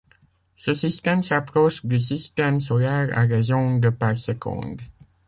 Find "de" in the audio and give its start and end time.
3.77-3.89